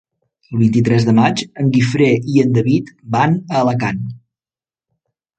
El 0.53 0.59
vint-i-tres 0.61 1.03
de 1.09 1.13
maig 1.17 1.41
en 1.63 1.67
Guifré 1.75 2.07
i 2.35 2.41
en 2.43 2.55
David 2.55 2.89
van 3.17 3.35
a 3.53 3.61
Alacant. 3.61 4.01